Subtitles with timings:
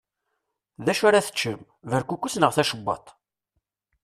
[0.85, 1.61] D acu ar ad teččem?
[1.89, 3.07] Berkukes neɣ tacewwaḍṭ?